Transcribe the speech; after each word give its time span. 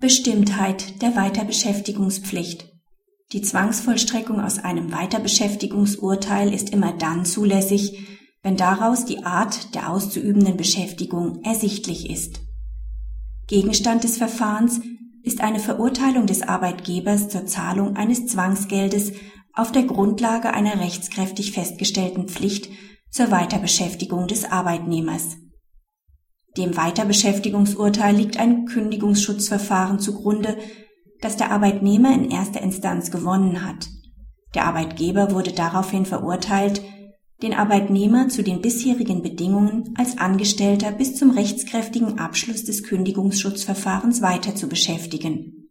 Bestimmtheit 0.00 1.02
der 1.02 1.14
Weiterbeschäftigungspflicht. 1.14 2.72
Die 3.34 3.42
Zwangsvollstreckung 3.42 4.40
aus 4.40 4.58
einem 4.58 4.92
Weiterbeschäftigungsurteil 4.92 6.54
ist 6.54 6.70
immer 6.70 6.94
dann 6.94 7.26
zulässig, 7.26 8.08
wenn 8.42 8.56
daraus 8.56 9.04
die 9.04 9.24
Art 9.24 9.74
der 9.74 9.90
auszuübenden 9.90 10.56
Beschäftigung 10.56 11.42
ersichtlich 11.42 12.08
ist. 12.08 12.40
Gegenstand 13.46 14.04
des 14.04 14.16
Verfahrens 14.16 14.80
ist 15.22 15.42
eine 15.42 15.58
Verurteilung 15.58 16.24
des 16.24 16.40
Arbeitgebers 16.40 17.28
zur 17.28 17.44
Zahlung 17.44 17.96
eines 17.96 18.26
Zwangsgeldes 18.26 19.12
auf 19.52 19.70
der 19.70 19.82
Grundlage 19.82 20.54
einer 20.54 20.80
rechtskräftig 20.80 21.52
festgestellten 21.52 22.26
Pflicht 22.26 22.70
zur 23.10 23.30
Weiterbeschäftigung 23.30 24.28
des 24.28 24.50
Arbeitnehmers. 24.50 25.36
Dem 26.56 26.76
Weiterbeschäftigungsurteil 26.76 28.16
liegt 28.16 28.38
ein 28.38 28.66
Kündigungsschutzverfahren 28.66 30.00
zugrunde, 30.00 30.56
das 31.20 31.36
der 31.36 31.50
Arbeitnehmer 31.52 32.12
in 32.14 32.30
erster 32.30 32.60
Instanz 32.60 33.10
gewonnen 33.10 33.64
hat. 33.64 33.88
Der 34.54 34.66
Arbeitgeber 34.66 35.32
wurde 35.32 35.52
daraufhin 35.52 36.06
verurteilt, 36.06 36.82
den 37.42 37.54
Arbeitnehmer 37.54 38.28
zu 38.28 38.42
den 38.42 38.60
bisherigen 38.60 39.22
Bedingungen 39.22 39.94
als 39.96 40.18
Angestellter 40.18 40.92
bis 40.92 41.16
zum 41.16 41.30
rechtskräftigen 41.30 42.18
Abschluss 42.18 42.64
des 42.64 42.82
Kündigungsschutzverfahrens 42.82 44.20
weiter 44.20 44.54
zu 44.54 44.68
beschäftigen. 44.68 45.68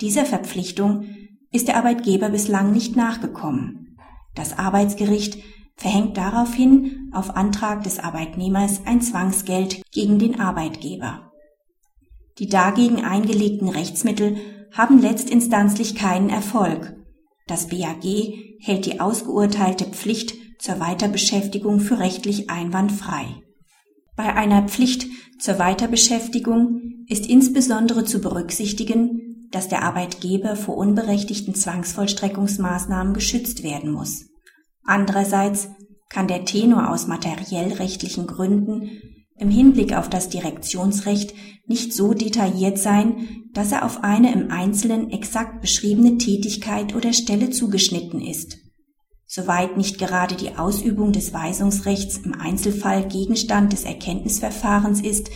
Dieser 0.00 0.24
Verpflichtung 0.24 1.04
ist 1.50 1.66
der 1.66 1.76
Arbeitgeber 1.76 2.28
bislang 2.28 2.72
nicht 2.72 2.94
nachgekommen. 2.94 3.98
Das 4.34 4.58
Arbeitsgericht 4.58 5.38
verhängt 5.80 6.18
daraufhin 6.18 7.10
auf 7.12 7.36
Antrag 7.36 7.82
des 7.84 7.98
Arbeitnehmers 7.98 8.82
ein 8.84 9.00
Zwangsgeld 9.00 9.80
gegen 9.90 10.18
den 10.18 10.38
Arbeitgeber. 10.38 11.32
Die 12.38 12.48
dagegen 12.48 13.02
eingelegten 13.02 13.68
Rechtsmittel 13.68 14.36
haben 14.72 15.00
letztinstanzlich 15.00 15.94
keinen 15.94 16.28
Erfolg. 16.28 16.94
Das 17.46 17.68
BAG 17.68 18.04
hält 18.60 18.86
die 18.86 19.00
ausgeurteilte 19.00 19.86
Pflicht 19.86 20.34
zur 20.60 20.78
Weiterbeschäftigung 20.80 21.80
für 21.80 21.98
rechtlich 21.98 22.50
einwandfrei. 22.50 23.24
Bei 24.16 24.34
einer 24.34 24.68
Pflicht 24.68 25.06
zur 25.38 25.58
Weiterbeschäftigung 25.58 27.06
ist 27.08 27.26
insbesondere 27.26 28.04
zu 28.04 28.20
berücksichtigen, 28.20 29.48
dass 29.50 29.68
der 29.68 29.82
Arbeitgeber 29.82 30.56
vor 30.56 30.76
unberechtigten 30.76 31.54
Zwangsvollstreckungsmaßnahmen 31.54 33.14
geschützt 33.14 33.62
werden 33.62 33.90
muss. 33.90 34.29
Andererseits 34.90 35.68
kann 36.08 36.26
der 36.26 36.44
Tenor 36.44 36.90
aus 36.90 37.06
materiellrechtlichen 37.06 38.26
Gründen 38.26 38.90
im 39.38 39.48
Hinblick 39.48 39.96
auf 39.96 40.10
das 40.10 40.28
Direktionsrecht 40.30 41.32
nicht 41.68 41.92
so 41.94 42.12
detailliert 42.12 42.76
sein, 42.76 43.44
dass 43.52 43.70
er 43.70 43.84
auf 43.84 44.02
eine 44.02 44.32
im 44.32 44.50
Einzelnen 44.50 45.10
exakt 45.10 45.60
beschriebene 45.60 46.18
Tätigkeit 46.18 46.96
oder 46.96 47.12
Stelle 47.12 47.50
zugeschnitten 47.50 48.20
ist. 48.20 48.58
Soweit 49.26 49.76
nicht 49.76 49.98
gerade 49.98 50.34
die 50.34 50.56
Ausübung 50.56 51.12
des 51.12 51.32
Weisungsrechts 51.32 52.18
im 52.18 52.34
Einzelfall 52.34 53.06
Gegenstand 53.06 53.72
des 53.72 53.84
Erkenntnisverfahrens 53.84 55.02
ist, 55.02 55.30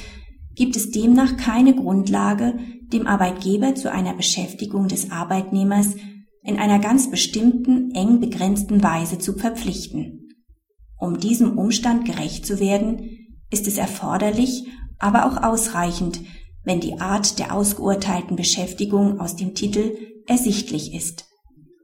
gibt 0.56 0.74
es 0.74 0.90
demnach 0.90 1.36
keine 1.36 1.76
Grundlage, 1.76 2.58
dem 2.92 3.06
Arbeitgeber 3.06 3.76
zu 3.76 3.92
einer 3.92 4.14
Beschäftigung 4.14 4.88
des 4.88 5.12
Arbeitnehmers 5.12 5.94
in 6.44 6.58
einer 6.58 6.78
ganz 6.78 7.10
bestimmten, 7.10 7.90
eng 7.92 8.20
begrenzten 8.20 8.82
Weise 8.82 9.18
zu 9.18 9.32
verpflichten. 9.32 10.28
Um 10.98 11.18
diesem 11.18 11.58
Umstand 11.58 12.04
gerecht 12.04 12.46
zu 12.46 12.60
werden, 12.60 13.08
ist 13.50 13.66
es 13.66 13.78
erforderlich, 13.78 14.66
aber 14.98 15.26
auch 15.26 15.42
ausreichend, 15.42 16.20
wenn 16.62 16.80
die 16.80 17.00
Art 17.00 17.38
der 17.38 17.54
ausgeurteilten 17.54 18.36
Beschäftigung 18.36 19.20
aus 19.20 19.36
dem 19.36 19.54
Titel 19.54 19.96
ersichtlich 20.26 20.94
ist. 20.94 21.26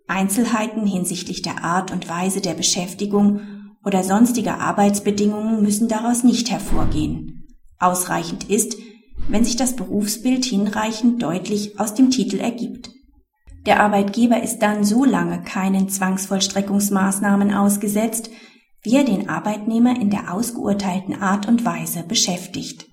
Einzelheiten 0.06 0.86
hinsichtlich 0.86 1.42
der 1.42 1.62
Art 1.64 1.90
und 1.90 2.08
Weise 2.08 2.40
der 2.40 2.54
Beschäftigung 2.54 3.40
oder 3.84 4.02
sonstiger 4.02 4.58
Arbeitsbedingungen 4.58 5.62
müssen 5.62 5.88
daraus 5.88 6.24
nicht 6.24 6.50
hervorgehen. 6.50 7.46
Ausreichend 7.78 8.50
ist, 8.50 8.76
wenn 9.28 9.44
sich 9.44 9.56
das 9.56 9.76
Berufsbild 9.76 10.44
hinreichend 10.44 11.22
deutlich 11.22 11.78
aus 11.78 11.94
dem 11.94 12.10
Titel 12.10 12.38
ergibt. 12.40 12.90
Der 13.66 13.80
Arbeitgeber 13.80 14.42
ist 14.42 14.60
dann 14.60 14.84
so 14.84 15.04
lange 15.04 15.42
keinen 15.42 15.88
Zwangsvollstreckungsmaßnahmen 15.88 17.52
ausgesetzt, 17.52 18.30
wie 18.82 18.96
er 18.96 19.04
den 19.04 19.28
Arbeitnehmer 19.28 20.00
in 20.00 20.10
der 20.10 20.32
ausgeurteilten 20.32 21.20
Art 21.20 21.46
und 21.46 21.64
Weise 21.64 22.02
beschäftigt. 22.02 22.86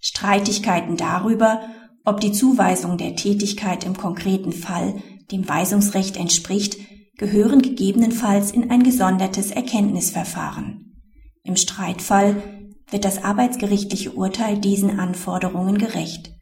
Streitigkeiten 0.00 0.96
darüber, 0.96 1.60
ob 2.04 2.20
die 2.20 2.32
Zuweisung 2.32 2.96
der 2.96 3.16
Tätigkeit 3.16 3.84
im 3.84 3.96
konkreten 3.96 4.52
Fall 4.52 4.94
dem 5.30 5.46
Weisungsrecht 5.46 6.16
entspricht, 6.16 6.78
gehören 7.18 7.60
gegebenenfalls 7.60 8.52
in 8.52 8.70
ein 8.70 8.82
gesondertes 8.82 9.50
Erkenntnisverfahren. 9.50 11.02
Im 11.42 11.56
Streitfall 11.56 12.42
wird 12.90 13.04
das 13.04 13.22
arbeitsgerichtliche 13.22 14.12
Urteil 14.12 14.58
diesen 14.58 14.98
Anforderungen 14.98 15.78
gerecht. 15.78 16.32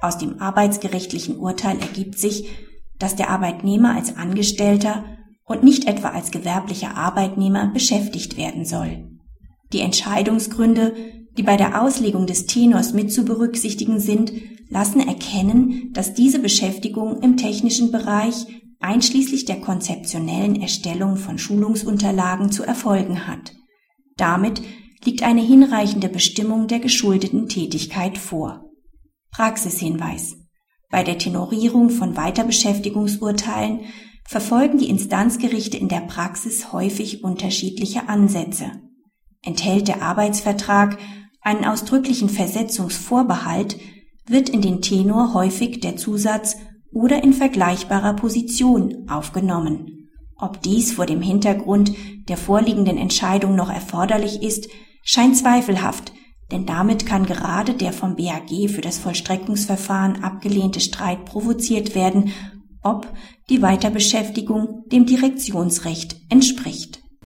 Aus 0.00 0.18
dem 0.18 0.40
arbeitsgerichtlichen 0.40 1.36
Urteil 1.36 1.78
ergibt 1.78 2.18
sich, 2.18 2.48
dass 3.02 3.16
der 3.16 3.30
Arbeitnehmer 3.30 3.96
als 3.96 4.16
Angestellter 4.16 5.04
und 5.44 5.64
nicht 5.64 5.88
etwa 5.88 6.10
als 6.10 6.30
gewerblicher 6.30 6.96
Arbeitnehmer 6.96 7.72
beschäftigt 7.72 8.36
werden 8.36 8.64
soll. 8.64 9.08
Die 9.72 9.80
Entscheidungsgründe, 9.80 10.94
die 11.36 11.42
bei 11.42 11.56
der 11.56 11.82
Auslegung 11.82 12.28
des 12.28 12.46
Tenors 12.46 12.92
mit 12.92 13.12
zu 13.12 13.24
berücksichtigen 13.24 13.98
sind, 13.98 14.32
lassen 14.68 15.00
erkennen, 15.00 15.90
dass 15.92 16.14
diese 16.14 16.38
Beschäftigung 16.38 17.20
im 17.22 17.36
technischen 17.36 17.90
Bereich 17.90 18.46
einschließlich 18.78 19.46
der 19.46 19.60
konzeptionellen 19.60 20.62
Erstellung 20.62 21.16
von 21.16 21.38
Schulungsunterlagen 21.38 22.52
zu 22.52 22.62
erfolgen 22.62 23.26
hat. 23.26 23.52
Damit 24.16 24.62
liegt 25.04 25.24
eine 25.24 25.42
hinreichende 25.42 26.08
Bestimmung 26.08 26.68
der 26.68 26.78
geschuldeten 26.78 27.48
Tätigkeit 27.48 28.16
vor. 28.16 28.70
Praxishinweis 29.32 30.41
bei 30.92 31.02
der 31.02 31.16
Tenorierung 31.16 31.88
von 31.88 32.18
Weiterbeschäftigungsurteilen 32.18 33.80
verfolgen 34.28 34.76
die 34.76 34.90
Instanzgerichte 34.90 35.78
in 35.78 35.88
der 35.88 36.02
Praxis 36.02 36.70
häufig 36.70 37.24
unterschiedliche 37.24 38.10
Ansätze. 38.10 38.70
Enthält 39.42 39.88
der 39.88 40.02
Arbeitsvertrag 40.02 40.98
einen 41.40 41.64
ausdrücklichen 41.64 42.28
Versetzungsvorbehalt, 42.28 43.78
wird 44.26 44.50
in 44.50 44.60
den 44.60 44.82
Tenor 44.82 45.32
häufig 45.32 45.80
der 45.80 45.96
Zusatz 45.96 46.58
oder 46.92 47.24
in 47.24 47.32
vergleichbarer 47.32 48.12
Position 48.14 49.08
aufgenommen. 49.08 50.10
Ob 50.36 50.60
dies 50.60 50.92
vor 50.92 51.06
dem 51.06 51.22
Hintergrund 51.22 51.92
der 52.28 52.36
vorliegenden 52.36 52.98
Entscheidung 52.98 53.56
noch 53.56 53.70
erforderlich 53.70 54.42
ist, 54.42 54.68
scheint 55.02 55.38
zweifelhaft, 55.38 56.12
denn 56.52 56.66
damit 56.66 57.06
kann 57.06 57.26
gerade 57.26 57.74
der 57.74 57.92
vom 57.92 58.14
BAG 58.14 58.68
für 58.68 58.82
das 58.82 58.98
Vollstreckungsverfahren 58.98 60.22
abgelehnte 60.22 60.80
Streit 60.80 61.24
provoziert 61.24 61.94
werden, 61.94 62.32
ob 62.82 63.06
die 63.48 63.62
Weiterbeschäftigung 63.62 64.84
dem 64.92 65.06
Direktionsrecht 65.06 66.16
entspricht 66.28 67.01